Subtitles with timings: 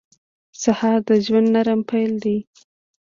[0.61, 2.37] سهار د ژوند نرم پیل دی.